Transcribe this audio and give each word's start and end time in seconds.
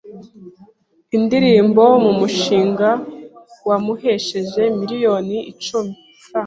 indirimbo 1.17 1.83
mu 2.03 2.11
mushinga 2.19 2.89
wamuhesheje 3.67 4.61
miliyoni 4.79 5.37
icumi 5.51 5.93
Frw 6.23 6.37